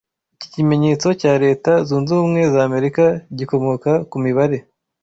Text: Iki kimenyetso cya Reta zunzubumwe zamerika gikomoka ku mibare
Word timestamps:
Iki 0.35 0.47
kimenyetso 0.53 1.07
cya 1.21 1.33
Reta 1.43 1.71
zunzubumwe 1.87 2.41
zamerika 2.53 3.05
gikomoka 3.37 3.91
ku 4.09 4.17
mibare 4.25 4.57